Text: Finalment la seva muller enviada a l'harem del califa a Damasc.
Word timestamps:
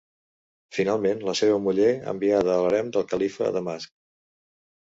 Finalment 0.77 1.19
la 1.27 1.35
seva 1.41 1.59
muller 1.67 1.91
enviada 2.13 2.57
a 2.57 2.65
l'harem 2.65 2.91
del 2.97 3.07
califa 3.15 3.47
a 3.51 3.55
Damasc. 3.59 3.93